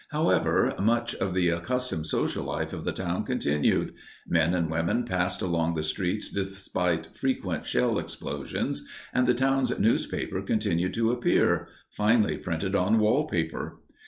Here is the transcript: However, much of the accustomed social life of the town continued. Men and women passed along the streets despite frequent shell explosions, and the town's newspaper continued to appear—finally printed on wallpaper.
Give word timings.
However, 0.09 0.73
much 0.79 1.13
of 1.13 1.35
the 1.35 1.49
accustomed 1.49 2.07
social 2.07 2.43
life 2.45 2.73
of 2.73 2.85
the 2.85 2.91
town 2.91 3.23
continued. 3.23 3.93
Men 4.27 4.55
and 4.55 4.67
women 4.67 5.03
passed 5.05 5.43
along 5.43 5.75
the 5.75 5.83
streets 5.83 6.27
despite 6.27 7.15
frequent 7.15 7.67
shell 7.67 7.99
explosions, 7.99 8.83
and 9.13 9.27
the 9.27 9.35
town's 9.35 9.77
newspaper 9.77 10.41
continued 10.41 10.95
to 10.95 11.11
appear—finally 11.11 12.37
printed 12.39 12.75
on 12.75 12.97
wallpaper. 12.97 13.77